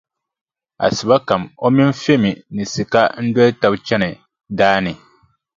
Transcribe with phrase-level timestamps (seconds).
[0.85, 4.09] Asiba kam o mini Femi ni Sika n-doli taba n-chani
[4.57, 4.91] daa ni.